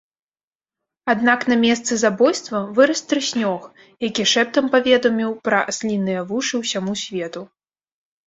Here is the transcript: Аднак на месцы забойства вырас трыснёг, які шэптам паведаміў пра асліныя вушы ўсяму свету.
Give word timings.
Аднак 1.13 1.43
на 1.51 1.55
месцы 1.65 1.97
забойства 2.03 2.57
вырас 2.79 2.99
трыснёг, 3.11 3.67
які 4.07 4.25
шэптам 4.33 4.65
паведаміў 4.75 5.37
пра 5.49 5.59
асліныя 5.73 6.23
вушы 6.31 6.55
ўсяму 6.65 6.93
свету. 7.03 7.41